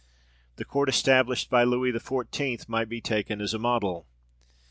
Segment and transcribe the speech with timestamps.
[0.55, 2.67] The court established by Louis XIV.
[2.67, 4.07] might be taken as a model.